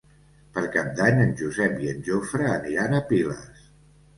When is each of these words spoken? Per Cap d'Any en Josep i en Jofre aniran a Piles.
Per 0.53 0.61
Cap 0.75 0.87
d'Any 0.99 1.21
en 1.25 1.35
Josep 1.41 1.77
i 1.85 1.91
en 1.93 2.01
Jofre 2.09 2.51
aniran 2.55 2.97
a 3.03 3.07
Piles. 3.13 3.69